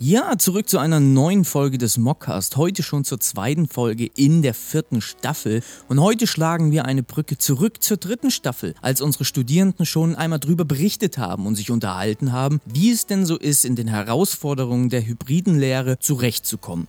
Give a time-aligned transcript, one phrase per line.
[0.00, 2.56] Ja, zurück zu einer neuen Folge des Mockcast.
[2.56, 5.62] Heute schon zur zweiten Folge in der vierten Staffel.
[5.88, 10.40] Und heute schlagen wir eine Brücke zurück zur dritten Staffel, als unsere Studierenden schon einmal
[10.40, 14.88] drüber berichtet haben und sich unterhalten haben, wie es denn so ist, in den Herausforderungen
[14.90, 16.88] der hybriden Lehre zurechtzukommen.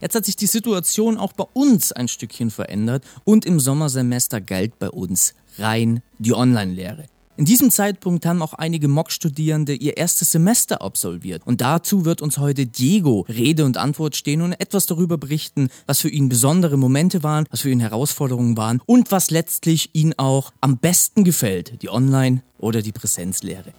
[0.00, 4.78] Jetzt hat sich die Situation auch bei uns ein Stückchen verändert und im Sommersemester galt
[4.78, 7.04] bei uns rein die Online-Lehre.
[7.36, 11.42] In diesem Zeitpunkt haben auch einige Mock-Studierende ihr erstes Semester absolviert.
[11.44, 16.00] Und dazu wird uns heute Diego Rede und Antwort stehen und etwas darüber berichten, was
[16.00, 20.52] für ihn besondere Momente waren, was für ihn Herausforderungen waren und was letztlich ihn auch
[20.60, 23.72] am besten gefällt, die Online- oder die Präsenzlehre.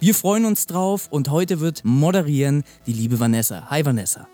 [0.00, 3.70] Wir freuen uns drauf und heute wird moderieren die liebe Vanessa.
[3.70, 4.28] Hi Vanessa.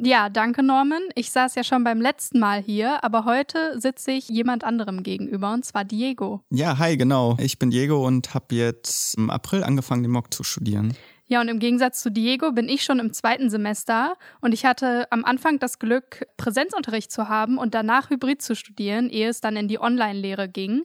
[0.00, 1.02] Ja, danke Norman.
[1.16, 5.52] Ich saß ja schon beim letzten Mal hier, aber heute sitze ich jemand anderem gegenüber
[5.52, 6.40] und zwar Diego.
[6.50, 7.36] Ja, hi, genau.
[7.40, 10.94] Ich bin Diego und habe jetzt im April angefangen, den Mock zu studieren.
[11.30, 15.06] Ja, und im Gegensatz zu Diego bin ich schon im zweiten Semester und ich hatte
[15.10, 19.56] am Anfang das Glück, Präsenzunterricht zu haben und danach Hybrid zu studieren, ehe es dann
[19.56, 20.84] in die Online-Lehre ging.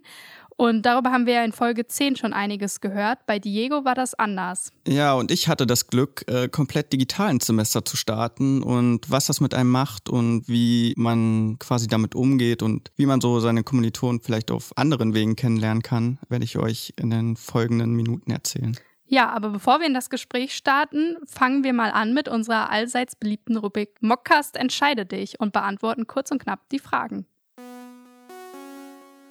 [0.57, 3.25] Und darüber haben wir ja in Folge 10 schon einiges gehört.
[3.25, 4.71] Bei Diego war das anders.
[4.87, 9.25] Ja, und ich hatte das Glück, äh, komplett digital ins Semester zu starten und was
[9.27, 13.63] das mit einem macht und wie man quasi damit umgeht und wie man so seine
[13.63, 18.77] Kommilitonen vielleicht auf anderen Wegen kennenlernen kann, werde ich euch in den folgenden Minuten erzählen.
[19.05, 23.15] Ja, aber bevor wir in das Gespräch starten, fangen wir mal an mit unserer allseits
[23.15, 27.27] beliebten Rubrik Mockcast entscheide dich und beantworten kurz und knapp die Fragen.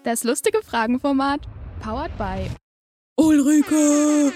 [0.05, 1.47] Das lustige Fragenformat,
[1.81, 2.51] powered by
[3.17, 4.33] Ulrike!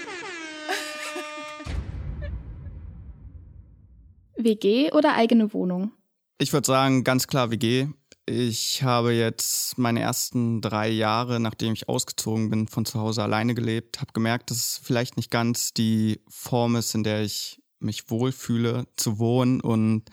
[4.37, 5.91] WG oder eigene Wohnung?
[6.37, 7.87] Ich würde sagen, ganz klar WG.
[8.25, 13.53] Ich habe jetzt meine ersten drei Jahre, nachdem ich ausgezogen bin, von zu Hause alleine
[13.53, 18.09] gelebt, habe gemerkt, dass es vielleicht nicht ganz die Form ist, in der ich mich
[18.09, 20.05] wohlfühle zu wohnen und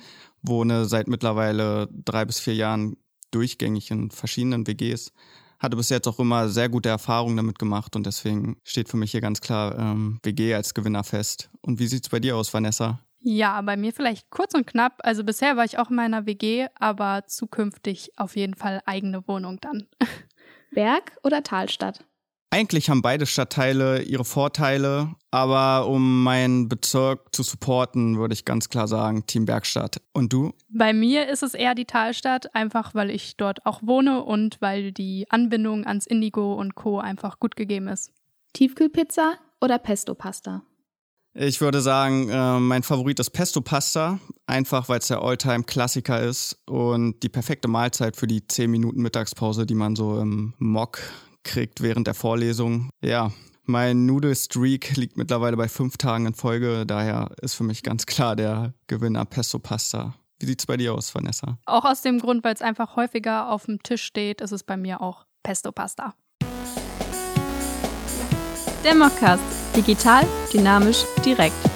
[0.42, 2.96] wohne seit mittlerweile drei bis vier Jahren
[3.30, 5.12] durchgängig in verschiedenen WGs
[5.64, 9.10] hatte bis jetzt auch immer sehr gute Erfahrungen damit gemacht und deswegen steht für mich
[9.10, 11.50] hier ganz klar ähm, WG als Gewinner fest.
[11.60, 13.00] Und wie sieht es bei dir aus, Vanessa?
[13.20, 14.98] Ja, bei mir vielleicht kurz und knapp.
[15.02, 19.58] Also bisher war ich auch in meiner WG, aber zukünftig auf jeden Fall eigene Wohnung
[19.60, 19.86] dann.
[20.72, 22.04] Berg oder Talstadt?
[22.54, 28.68] Eigentlich haben beide Stadtteile ihre Vorteile, aber um meinen Bezirk zu supporten, würde ich ganz
[28.68, 30.00] klar sagen, Team Bergstadt.
[30.12, 30.52] Und du?
[30.68, 34.92] Bei mir ist es eher die Talstadt, einfach weil ich dort auch wohne und weil
[34.92, 37.00] die Anbindung ans Indigo und Co.
[37.00, 38.12] einfach gut gegeben ist.
[38.52, 40.62] Tiefkühlpizza oder Pesto-Pasta?
[41.34, 46.56] Ich würde sagen, äh, mein Favorit ist Pesto Pasta, einfach weil es der Alltime-Klassiker ist
[46.66, 51.00] und die perfekte Mahlzeit für die 10 Minuten Mittagspause, die man so im Mock
[51.44, 52.90] kriegt während der Vorlesung.
[53.02, 53.30] Ja,
[53.64, 58.36] mein Nudelstreak liegt mittlerweile bei fünf Tagen in Folge, daher ist für mich ganz klar
[58.36, 60.14] der Gewinner Pesto Pasta.
[60.38, 61.58] Wie sieht's bei dir aus, Vanessa?
[61.64, 64.76] Auch aus dem Grund, weil es einfach häufiger auf dem Tisch steht, ist es bei
[64.76, 66.14] mir auch Pesto Pasta.
[68.84, 69.42] Der Mockcast.
[69.74, 71.73] Digital, dynamisch, direkt.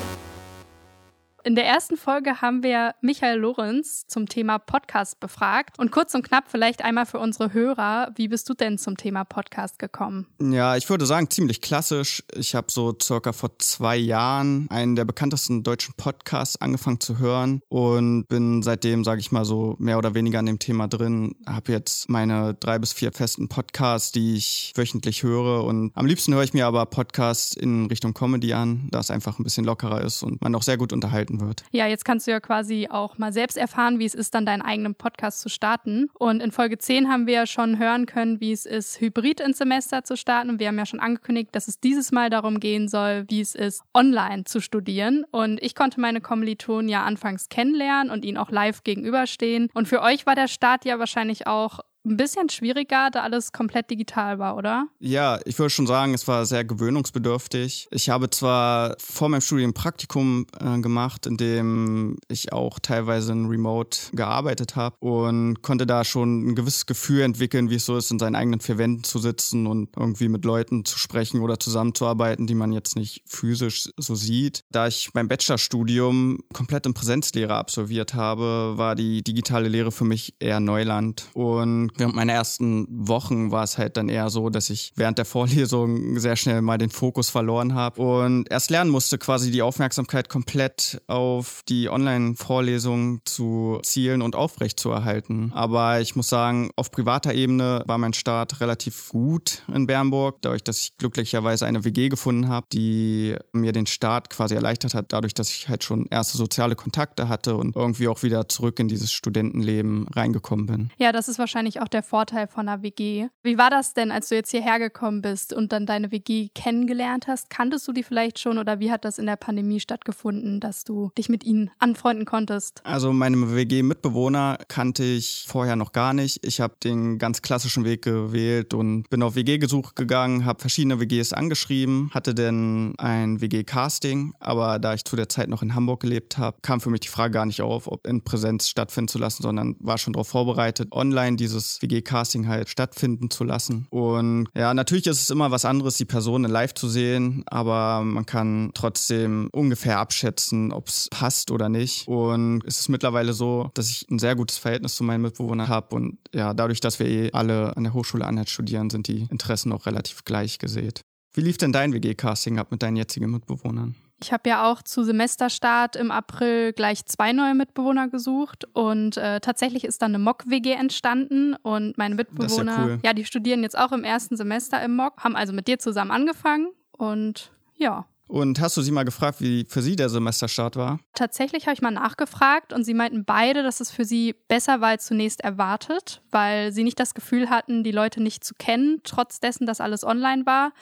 [1.48, 5.78] In der ersten Folge haben wir Michael Lorenz zum Thema Podcast befragt.
[5.78, 9.24] Und kurz und knapp vielleicht einmal für unsere Hörer, wie bist du denn zum Thema
[9.24, 10.26] Podcast gekommen?
[10.42, 12.22] Ja, ich würde sagen, ziemlich klassisch.
[12.36, 17.62] Ich habe so circa vor zwei Jahren einen der bekanntesten deutschen Podcasts angefangen zu hören
[17.70, 21.34] und bin seitdem, sage ich mal, so mehr oder weniger an dem Thema drin.
[21.46, 25.64] Habe jetzt meine drei bis vier festen Podcasts, die ich wöchentlich höre.
[25.64, 29.38] Und am liebsten höre ich mir aber Podcasts in Richtung Comedy an, da es einfach
[29.38, 31.64] ein bisschen lockerer ist und man auch sehr gut unterhalten wird.
[31.70, 34.62] Ja, jetzt kannst du ja quasi auch mal selbst erfahren, wie es ist, dann deinen
[34.62, 36.10] eigenen Podcast zu starten.
[36.18, 39.58] Und in Folge 10 haben wir ja schon hören können, wie es ist, Hybrid ins
[39.58, 40.50] Semester zu starten.
[40.50, 43.54] Und wir haben ja schon angekündigt, dass es dieses Mal darum gehen soll, wie es
[43.54, 45.24] ist, online zu studieren.
[45.30, 49.68] Und ich konnte meine Kommilitonen ja anfangs kennenlernen und ihnen auch live gegenüberstehen.
[49.74, 53.90] Und für euch war der Start ja wahrscheinlich auch ein bisschen schwieriger, da alles komplett
[53.90, 54.88] digital war, oder?
[54.98, 57.88] Ja, ich würde schon sagen, es war sehr gewöhnungsbedürftig.
[57.90, 63.32] Ich habe zwar vor meinem Studium ein Praktikum äh, gemacht, in dem ich auch teilweise
[63.32, 67.96] in Remote gearbeitet habe und konnte da schon ein gewisses Gefühl entwickeln, wie es so
[67.96, 71.58] ist, in seinen eigenen vier Wänden zu sitzen und irgendwie mit Leuten zu sprechen oder
[71.60, 74.64] zusammenzuarbeiten, die man jetzt nicht physisch so sieht.
[74.70, 80.34] Da ich mein Bachelorstudium komplett in Präsenzlehre absolviert habe, war die digitale Lehre für mich
[80.40, 84.92] eher Neuland und Während meiner ersten Wochen war es halt dann eher so, dass ich
[84.96, 89.50] während der Vorlesung sehr schnell mal den Fokus verloren habe und erst lernen musste, quasi
[89.50, 95.52] die Aufmerksamkeit komplett auf die Online-Vorlesung zu zielen und aufrechtzuerhalten.
[95.54, 100.64] Aber ich muss sagen, auf privater Ebene war mein Start relativ gut in Bernburg, dadurch,
[100.64, 105.34] dass ich glücklicherweise eine WG gefunden habe, die mir den Start quasi erleichtert hat, dadurch,
[105.34, 109.12] dass ich halt schon erste soziale Kontakte hatte und irgendwie auch wieder zurück in dieses
[109.12, 110.90] Studentenleben reingekommen bin.
[110.98, 113.28] Ja, das ist wahrscheinlich auch der Vorteil von einer WG.
[113.42, 117.26] Wie war das denn, als du jetzt hierher gekommen bist und dann deine WG kennengelernt
[117.26, 117.50] hast?
[117.50, 121.10] Kanntest du die vielleicht schon oder wie hat das in der Pandemie stattgefunden, dass du
[121.16, 122.80] dich mit ihnen anfreunden konntest?
[122.84, 126.44] Also meine WG-Mitbewohner kannte ich vorher noch gar nicht.
[126.44, 131.32] Ich habe den ganz klassischen Weg gewählt und bin auf WG-Gesuch gegangen, habe verschiedene WGs
[131.32, 136.38] angeschrieben, hatte dann ein WG-Casting, aber da ich zu der Zeit noch in Hamburg gelebt
[136.38, 139.42] habe, kam für mich die Frage gar nicht auf, ob in Präsenz stattfinden zu lassen,
[139.42, 143.86] sondern war schon darauf vorbereitet, online dieses WG-Casting halt stattfinden zu lassen.
[143.90, 148.26] Und ja, natürlich ist es immer was anderes, die Person live zu sehen, aber man
[148.26, 152.06] kann trotzdem ungefähr abschätzen, ob es passt oder nicht.
[152.08, 155.94] Und es ist mittlerweile so, dass ich ein sehr gutes Verhältnis zu meinen Mitbewohnern habe
[155.94, 159.72] und ja, dadurch, dass wir eh alle an der Hochschule Anhalt studieren, sind die Interessen
[159.72, 161.02] auch relativ gleich gesät.
[161.34, 163.94] Wie lief denn dein WG-Casting ab mit deinen jetzigen Mitbewohnern?
[164.20, 169.40] Ich habe ja auch zu Semesterstart im April gleich zwei neue Mitbewohner gesucht und äh,
[169.40, 172.98] tatsächlich ist dann eine Mock-WG entstanden und meine Mitbewohner, ja, cool.
[173.04, 176.10] ja, die studieren jetzt auch im ersten Semester im Mock, haben also mit dir zusammen
[176.10, 178.06] angefangen und ja.
[178.28, 181.00] Und hast du sie mal gefragt, wie für sie der Semesterstart war?
[181.14, 184.90] Tatsächlich habe ich mal nachgefragt und sie meinten beide, dass es für sie besser war
[184.90, 189.40] als zunächst erwartet, weil sie nicht das Gefühl hatten, die Leute nicht zu kennen, trotz
[189.40, 190.72] dessen, dass alles online war.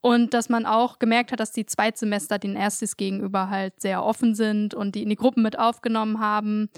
[0.00, 4.34] Und dass man auch gemerkt hat, dass die Zweitsemester den Erstes gegenüber halt sehr offen
[4.34, 6.68] sind und die in die Gruppen mit aufgenommen haben.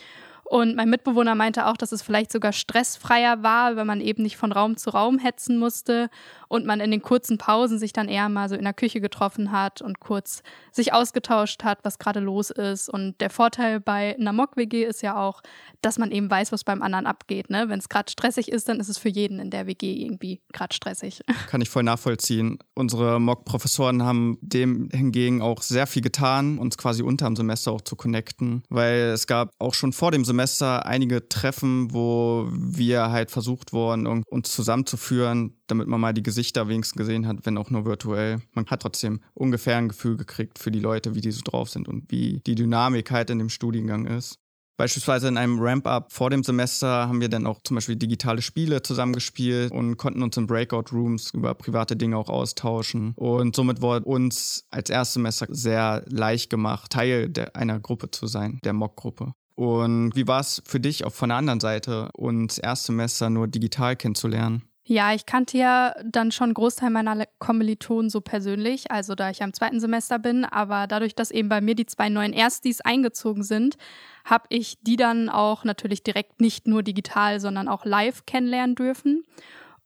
[0.49, 4.39] Und mein Mitbewohner meinte auch, dass es vielleicht sogar stressfreier war, wenn man eben nicht
[4.39, 6.09] von Raum zu Raum hetzen musste
[6.49, 9.53] und man in den kurzen Pausen sich dann eher mal so in der Küche getroffen
[9.53, 10.43] hat und kurz
[10.73, 12.89] sich ausgetauscht hat, was gerade los ist.
[12.89, 15.43] Und der Vorteil bei einer Mock-WG ist ja auch,
[15.83, 17.51] dass man eben weiß, was beim anderen abgeht.
[17.51, 17.69] Ne?
[17.69, 20.75] Wenn es gerade stressig ist, dann ist es für jeden in der WG irgendwie gerade
[20.75, 21.21] stressig.
[21.49, 22.59] Kann ich voll nachvollziehen.
[22.75, 27.83] Unsere Mock-Professoren haben dem hingegen auch sehr viel getan, uns quasi unter dem Semester auch
[27.83, 33.31] zu connecten, weil es gab auch schon vor dem Semester einige Treffen, wo wir halt
[33.31, 37.85] versucht wurden, uns zusammenzuführen, damit man mal die Gesichter wenigstens gesehen hat, wenn auch nur
[37.85, 38.41] virtuell.
[38.55, 41.89] Man hat trotzdem ungefähr ein Gefühl gekriegt für die Leute, wie die so drauf sind
[41.89, 44.39] und wie die Dynamik halt in dem Studiengang ist.
[44.79, 48.81] Beispielsweise in einem Ramp-Up vor dem Semester haben wir dann auch zum Beispiel digitale Spiele
[48.81, 53.13] zusammengespielt und konnten uns in Breakout-Rooms über private Dinge auch austauschen.
[53.17, 58.61] Und somit wurde uns als Erstsemester sehr leicht gemacht, Teil der, einer Gruppe zu sein,
[58.63, 59.33] der Mock-Gruppe.
[59.57, 63.97] Und wie war es für dich auch von der anderen Seite, uns Erstsemester nur digital
[63.97, 64.63] kennenzulernen?
[64.91, 69.53] Ja, ich kannte ja dann schon Großteil meiner Kommilitonen so persönlich, also da ich am
[69.53, 73.77] zweiten Semester bin, aber dadurch, dass eben bei mir die zwei neuen Erstis eingezogen sind,
[74.25, 79.25] habe ich die dann auch natürlich direkt nicht nur digital, sondern auch live kennenlernen dürfen.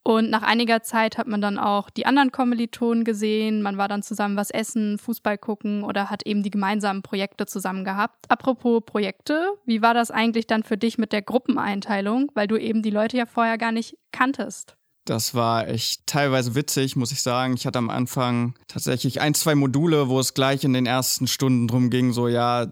[0.05, 3.61] Und nach einiger Zeit hat man dann auch die anderen Kommilitonen gesehen.
[3.61, 7.85] Man war dann zusammen was essen, Fußball gucken oder hat eben die gemeinsamen Projekte zusammen
[7.85, 8.31] gehabt.
[8.31, 12.83] Apropos Projekte, wie war das eigentlich dann für dich mit der Gruppeneinteilung, weil du eben
[12.83, 14.77] die Leute ja vorher gar nicht kanntest?
[15.05, 17.55] Das war echt teilweise witzig, muss ich sagen.
[17.55, 21.67] Ich hatte am Anfang tatsächlich ein, zwei Module, wo es gleich in den ersten Stunden
[21.67, 22.69] drum ging, so ja,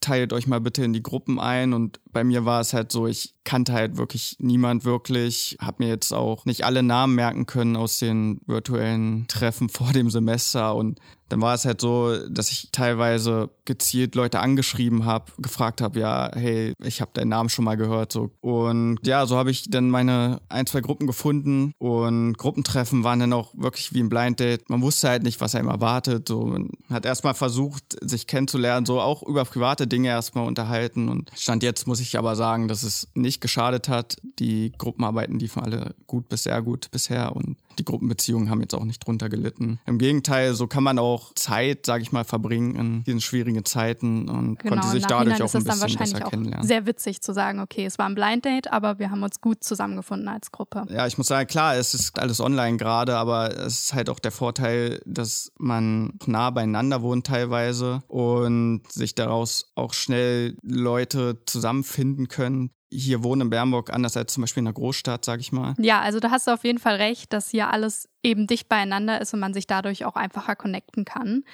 [0.00, 1.72] teilt euch mal bitte in die Gruppen ein.
[1.72, 5.90] Und bei mir war es halt so, ich kannte halt wirklich niemand wirklich, habe mir
[5.90, 10.98] jetzt auch nicht alle Namen merken können aus den virtuellen Treffen vor dem Semester und
[11.28, 16.30] dann war es halt so, dass ich teilweise gezielt Leute angeschrieben habe, gefragt habe, ja,
[16.34, 18.12] hey, ich habe deinen Namen schon mal gehört.
[18.12, 18.30] So.
[18.40, 23.32] Und ja, so habe ich dann meine ein, zwei Gruppen gefunden und Gruppentreffen waren dann
[23.32, 24.68] auch wirklich wie ein Blind Date.
[24.68, 26.28] Man wusste halt nicht, was einem erwartet.
[26.28, 26.44] So.
[26.44, 31.08] Man hat erstmal versucht, sich kennenzulernen, so auch über private Dinge erstmal unterhalten.
[31.08, 34.16] Und Stand jetzt muss ich aber sagen, dass es nicht geschadet hat.
[34.38, 38.84] Die Gruppenarbeiten liefen alle gut bis sehr gut bisher und die Gruppenbeziehungen haben jetzt auch
[38.84, 39.78] nicht drunter gelitten.
[39.86, 44.28] Im Gegenteil, so kann man auch Zeit, sage ich mal, verbringen in diesen schwierigen Zeiten
[44.28, 46.66] und genau, konnte sich dadurch auch ein bisschen besser kennenlernen.
[46.66, 49.64] Sehr witzig zu sagen, okay, es war ein Blind Date, aber wir haben uns gut
[49.64, 50.84] zusammengefunden als Gruppe.
[50.88, 54.18] Ja, ich muss sagen, klar, es ist alles online gerade, aber es ist halt auch
[54.18, 62.28] der Vorteil, dass man nah beieinander wohnt teilweise und sich daraus auch schnell Leute zusammenfinden
[62.28, 65.74] können, hier wohnen in Bernburg anders als zum Beispiel in einer Großstadt, sag ich mal.
[65.78, 69.20] Ja, also da hast du auf jeden Fall recht, dass hier alles eben dicht beieinander
[69.20, 71.44] ist und man sich dadurch auch einfacher connecten kann.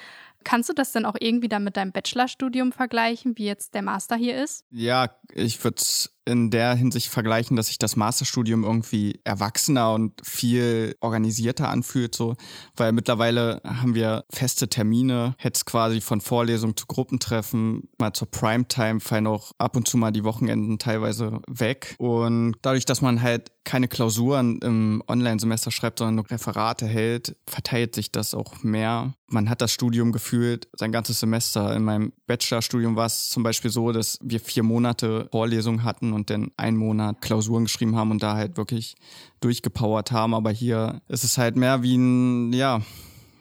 [0.43, 4.15] Kannst du das denn auch irgendwie dann mit deinem Bachelorstudium vergleichen, wie jetzt der Master
[4.15, 4.65] hier ist?
[4.71, 10.13] Ja, ich würde es in der Hinsicht vergleichen, dass sich das Masterstudium irgendwie erwachsener und
[10.23, 12.35] viel organisierter anfühlt, so,
[12.75, 18.99] weil mittlerweile haben wir feste Termine, jetzt quasi von Vorlesung zu Gruppentreffen, mal zur Primetime
[18.99, 23.51] fallen auch ab und zu mal die Wochenenden teilweise weg und dadurch, dass man halt
[23.63, 29.13] keine Klausuren im Online-Semester schreibt, sondern Referate hält, verteilt sich das auch mehr.
[29.27, 31.75] Man hat das Studium gefühlt sein ganzes Semester.
[31.75, 36.29] In meinem Bachelorstudium war es zum Beispiel so, dass wir vier Monate Vorlesungen hatten und
[36.29, 38.95] dann einen Monat Klausuren geschrieben haben und da halt wirklich
[39.39, 40.33] durchgepowert haben.
[40.33, 42.81] Aber hier ist es halt mehr wie ein, ja,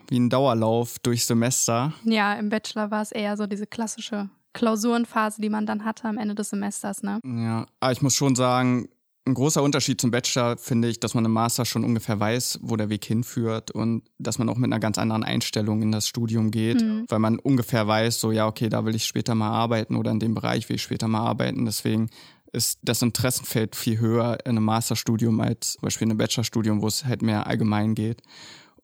[0.09, 1.93] wie ein Dauerlauf durch Semester.
[2.05, 6.19] Ja, im Bachelor war es eher so diese klassische Klausurenphase, die man dann hatte am
[6.19, 7.21] Ende des Semesters, ne?
[7.25, 8.89] Ja, aber ich muss schon sagen,
[9.27, 12.77] ein großer Unterschied zum Bachelor finde ich, dass man im Master schon ungefähr weiß, wo
[12.77, 16.51] der Weg hinführt und dass man auch mit einer ganz anderen Einstellung in das Studium
[16.51, 17.05] geht, mhm.
[17.09, 20.21] weil man ungefähr weiß, so ja, okay, da will ich später mal arbeiten oder in
[20.21, 21.65] dem Bereich will ich später mal arbeiten.
[21.65, 22.09] Deswegen
[22.53, 26.89] ist das Interessenfeld viel höher in einem Masterstudium als zum Beispiel in einem Bachelorstudium, wo
[26.89, 28.23] es halt mehr allgemein geht.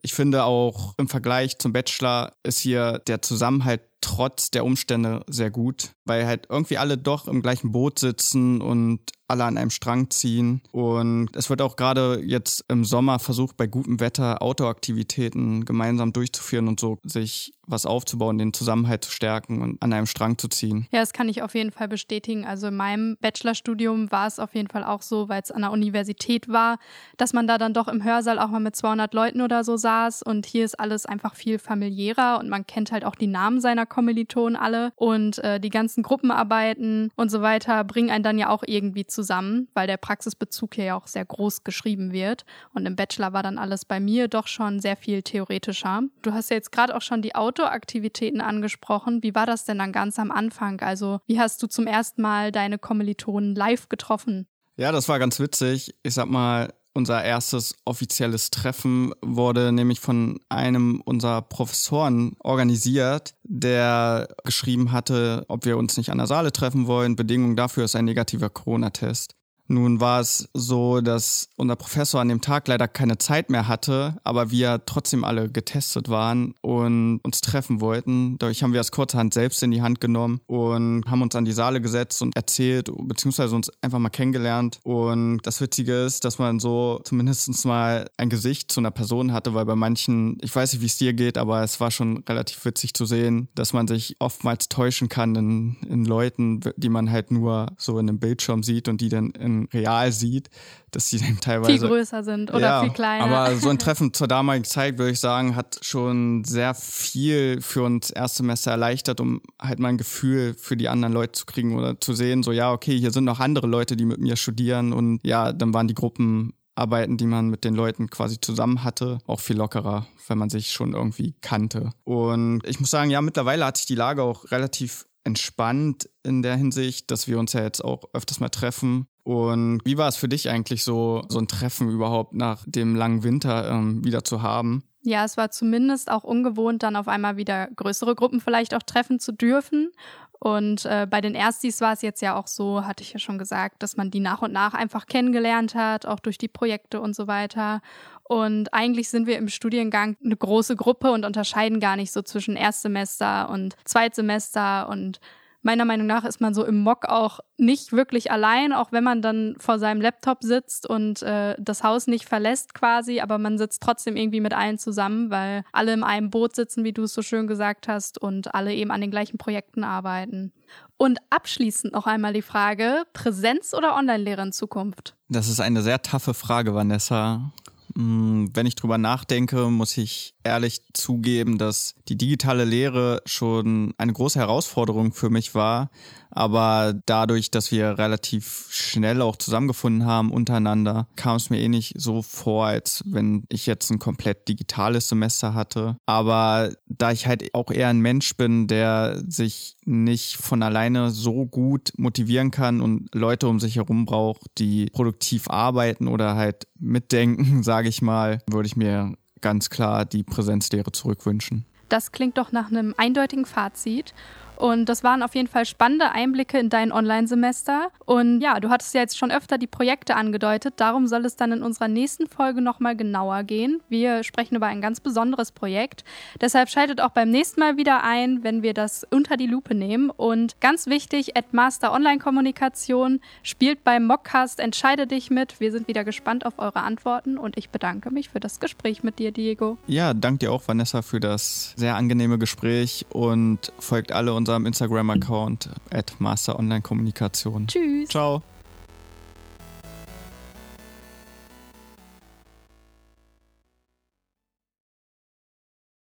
[0.02, 5.50] Ich finde auch im Vergleich zum Bachelor ist hier der Zusammenhalt trotz der Umstände sehr
[5.50, 10.10] gut, weil halt irgendwie alle doch im gleichen Boot sitzen und alle an einem Strang
[10.10, 10.62] ziehen.
[10.70, 16.68] Und es wird auch gerade jetzt im Sommer versucht, bei gutem Wetter Outdoor-Aktivitäten gemeinsam durchzuführen
[16.68, 20.86] und so sich was aufzubauen, den Zusammenhalt zu stärken und an einem Strang zu ziehen.
[20.92, 22.46] Ja, das kann ich auf jeden Fall bestätigen.
[22.46, 25.72] Also in meinem Bachelorstudium war es auf jeden Fall auch so, weil es an der
[25.72, 26.78] Universität war,
[27.16, 30.22] dass man da dann doch im Hörsaal auch mal mit 200 Leuten oder so saß.
[30.22, 33.85] Und hier ist alles einfach viel familiärer und man kennt halt auch die Namen seiner
[33.86, 34.92] Kommilitonen alle.
[34.96, 39.68] Und äh, die ganzen Gruppenarbeiten und so weiter bringen einen dann ja auch irgendwie zusammen,
[39.74, 42.44] weil der Praxisbezug hier ja auch sehr groß geschrieben wird.
[42.74, 46.02] Und im Bachelor war dann alles bei mir doch schon sehr viel theoretischer.
[46.22, 49.22] Du hast ja jetzt gerade auch schon die Outdoor-Aktivitäten angesprochen.
[49.22, 50.80] Wie war das denn dann ganz am Anfang?
[50.80, 54.46] Also, wie hast du zum ersten Mal deine Kommilitonen live getroffen?
[54.76, 55.94] Ja, das war ganz witzig.
[56.02, 64.28] Ich sag mal, unser erstes offizielles Treffen wurde nämlich von einem unserer Professoren organisiert, der
[64.44, 67.14] geschrieben hatte, ob wir uns nicht an der Saale treffen wollen.
[67.14, 69.35] Bedingung dafür ist ein negativer Corona-Test.
[69.68, 74.16] Nun war es so, dass unser Professor an dem Tag leider keine Zeit mehr hatte,
[74.24, 78.38] aber wir trotzdem alle getestet waren und uns treffen wollten.
[78.38, 81.52] Dadurch haben wir das kurzerhand selbst in die Hand genommen und haben uns an die
[81.52, 84.78] Saale gesetzt und erzählt, beziehungsweise uns einfach mal kennengelernt.
[84.84, 89.54] Und das Witzige ist, dass man so zumindest mal ein Gesicht zu einer Person hatte,
[89.54, 92.64] weil bei manchen, ich weiß nicht, wie es dir geht, aber es war schon relativ
[92.64, 97.30] witzig zu sehen, dass man sich oftmals täuschen kann in, in Leuten, die man halt
[97.30, 100.50] nur so in einem Bildschirm sieht und die dann in real sieht,
[100.90, 103.24] dass sie dann teilweise viel größer sind oder ja, viel kleiner.
[103.24, 107.82] Aber so ein Treffen zur damaligen Zeit, würde ich sagen, hat schon sehr viel für
[107.82, 112.00] uns Erstsemester erleichtert, um halt mal ein Gefühl für die anderen Leute zu kriegen oder
[112.00, 115.20] zu sehen, so ja, okay, hier sind noch andere Leute, die mit mir studieren und
[115.24, 119.40] ja, dann waren die Gruppen Arbeiten, die man mit den Leuten quasi zusammen hatte, auch
[119.40, 121.90] viel lockerer, wenn man sich schon irgendwie kannte.
[122.04, 126.56] Und ich muss sagen, ja, mittlerweile hat sich die Lage auch relativ entspannt in der
[126.56, 129.08] Hinsicht, dass wir uns ja jetzt auch öfters mal treffen.
[129.26, 133.24] Und wie war es für dich eigentlich so, so ein Treffen überhaupt nach dem langen
[133.24, 134.84] Winter ähm, wieder zu haben?
[135.02, 139.18] Ja, es war zumindest auch ungewohnt, dann auf einmal wieder größere Gruppen vielleicht auch treffen
[139.18, 139.90] zu dürfen.
[140.38, 143.36] Und äh, bei den Erstis war es jetzt ja auch so, hatte ich ja schon
[143.36, 147.16] gesagt, dass man die nach und nach einfach kennengelernt hat, auch durch die Projekte und
[147.16, 147.80] so weiter.
[148.22, 152.54] Und eigentlich sind wir im Studiengang eine große Gruppe und unterscheiden gar nicht so zwischen
[152.54, 155.18] Erstsemester und Zweitsemester und
[155.66, 159.20] meiner Meinung nach ist man so im Mock auch nicht wirklich allein, auch wenn man
[159.20, 163.82] dann vor seinem Laptop sitzt und äh, das Haus nicht verlässt quasi, aber man sitzt
[163.82, 167.20] trotzdem irgendwie mit allen zusammen, weil alle in einem Boot sitzen, wie du es so
[167.20, 170.52] schön gesagt hast, und alle eben an den gleichen Projekten arbeiten.
[170.96, 175.16] Und abschließend noch einmal die Frage, Präsenz oder Online-Lehre in Zukunft?
[175.28, 177.52] Das ist eine sehr taffe Frage, Vanessa.
[177.96, 184.12] Hm, wenn ich drüber nachdenke, muss ich ehrlich zugeben, dass die digitale Lehre schon eine
[184.12, 185.90] große Herausforderung für mich war.
[186.36, 191.94] Aber dadurch, dass wir relativ schnell auch zusammengefunden haben untereinander, kam es mir eh nicht
[191.96, 195.96] so vor, als wenn ich jetzt ein komplett digitales Semester hatte.
[196.04, 201.46] Aber da ich halt auch eher ein Mensch bin, der sich nicht von alleine so
[201.46, 207.62] gut motivieren kann und Leute um sich herum braucht, die produktiv arbeiten oder halt mitdenken,
[207.62, 211.64] sage ich mal, würde ich mir ganz klar die Präsenzlehre zurückwünschen.
[211.88, 214.12] Das klingt doch nach einem eindeutigen Fazit.
[214.56, 217.88] Und das waren auf jeden Fall spannende Einblicke in dein Online-Semester.
[218.04, 220.74] Und ja, du hattest ja jetzt schon öfter die Projekte angedeutet.
[220.76, 223.80] Darum soll es dann in unserer nächsten Folge nochmal genauer gehen.
[223.88, 226.04] Wir sprechen über ein ganz besonderes Projekt.
[226.40, 230.10] Deshalb schaltet auch beim nächsten Mal wieder ein, wenn wir das unter die Lupe nehmen.
[230.10, 235.60] Und ganz wichtig, Master Online-Kommunikation spielt beim Mockcast Entscheide dich mit.
[235.60, 239.18] Wir sind wieder gespannt auf eure Antworten und ich bedanke mich für das Gespräch mit
[239.18, 239.78] dir, Diego.
[239.86, 244.66] Ja, danke dir auch, Vanessa, für das sehr angenehme Gespräch und folgt alle uns unserem
[244.66, 247.66] Instagram-Account at Master Online Kommunikation.
[247.66, 248.08] Tschüss.
[248.08, 248.42] Ciao.